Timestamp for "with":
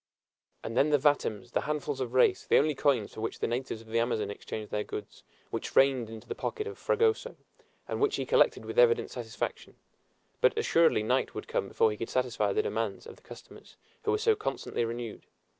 8.65-8.79